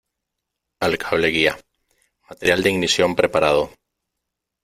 Al 0.79 0.97
cable 0.97 1.27
guía. 1.27 1.55
Material 2.27 2.63
de 2.63 2.71
ignición 2.71 3.15
preparado. 3.15 3.69